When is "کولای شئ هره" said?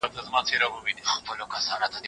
0.25-0.67